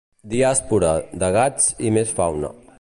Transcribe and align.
"diàspora" 0.31 0.89
de 1.25 1.31
gats 1.37 1.69
i 1.91 1.95
més 1.99 2.19
fauna. 2.23 2.55